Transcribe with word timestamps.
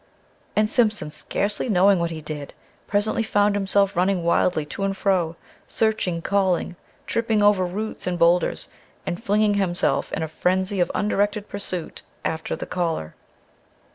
And 0.55 0.67
Simpson, 0.67 1.11
scarcely 1.11 1.69
knowing 1.69 1.99
what 1.99 2.09
he 2.09 2.21
did, 2.21 2.53
presently 2.87 3.21
found 3.21 3.53
himself 3.53 3.95
running 3.95 4.23
wildly 4.23 4.65
to 4.65 4.83
and 4.83 4.97
fro, 4.97 5.35
searching, 5.67 6.23
calling, 6.23 6.75
tripping 7.05 7.43
over 7.43 7.63
roots 7.67 8.07
and 8.07 8.17
boulders, 8.17 8.67
and 9.05 9.23
flinging 9.23 9.53
himself 9.53 10.11
in 10.13 10.23
a 10.23 10.27
frenzy 10.27 10.79
of 10.79 10.89
undirected 10.95 11.47
pursuit 11.47 12.01
after 12.25 12.55
the 12.55 12.65
Caller. 12.65 13.13